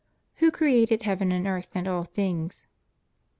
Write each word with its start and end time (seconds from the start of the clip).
God 0.39 0.53
created 0.53 1.03
heaven 1.03 1.31
and 1.31 1.45
earth, 1.45 1.75
and 1.75 1.87
all 1.87 2.05
things. 2.05 2.65